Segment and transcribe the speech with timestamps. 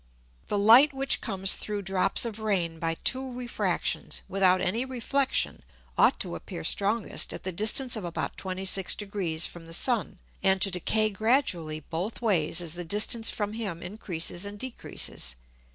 [0.47, 5.61] The Light which comes through drops of Rain by two Refractions without any Reflexion,
[5.95, 10.59] ought to appear strongest at the distance of about 26 Degrees from the Sun, and
[10.59, 15.35] to decay gradually both ways as the distance from him increases and decreases.